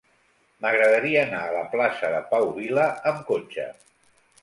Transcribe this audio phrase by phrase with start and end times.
[0.63, 3.73] M'agradaria anar a la plaça de Pau Vila amb cotxe.